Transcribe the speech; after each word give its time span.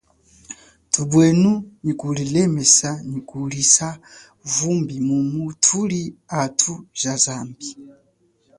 Thupwenu 0.91 1.51
nyi 1.83 1.93
kulilemesa 1.99 2.89
nyi 3.09 3.19
kulisa 3.29 3.87
vumbi 4.53 4.95
mumu 5.07 5.43
thuli 5.63 6.01
athu 6.43 6.73
ja 6.99 7.13
zambi. 7.23 7.67